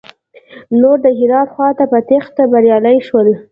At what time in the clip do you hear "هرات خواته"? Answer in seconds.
1.19-1.83